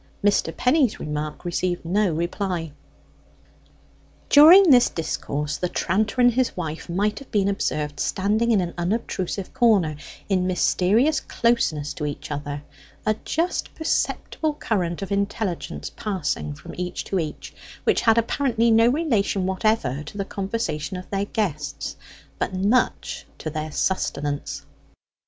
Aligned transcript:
Mr. 0.23 0.57
Penny's 0.57 0.99
remark 0.99 1.45
received 1.45 1.85
no 1.85 2.11
reply. 2.11 2.71
During 4.29 4.71
this 4.71 4.89
discourse 4.89 5.57
the 5.57 5.69
tranter 5.69 6.19
and 6.19 6.33
his 6.33 6.57
wife 6.57 6.89
might 6.89 7.19
have 7.19 7.29
been 7.29 7.47
observed 7.47 7.99
standing 7.99 8.49
in 8.49 8.61
an 8.61 8.73
unobtrusive 8.79 9.53
corner, 9.53 9.95
in 10.27 10.47
mysterious 10.47 11.19
closeness 11.19 11.93
to 11.93 12.07
each 12.07 12.31
other, 12.31 12.63
a 13.05 13.13
just 13.25 13.75
perceptible 13.75 14.55
current 14.55 15.03
of 15.03 15.11
intelligence 15.11 15.91
passing 15.95 16.55
from 16.55 16.73
each 16.79 17.03
to 17.03 17.19
each, 17.19 17.53
which 17.83 18.01
had 18.01 18.17
apparently 18.17 18.71
no 18.71 18.87
relation 18.87 19.45
whatever 19.45 20.01
to 20.01 20.17
the 20.17 20.25
conversation 20.25 20.97
of 20.97 21.07
their 21.11 21.25
guests, 21.25 21.95
but 22.39 22.55
much 22.55 23.27
to 23.37 23.51
their 23.51 23.71
sustenance. 23.71 24.63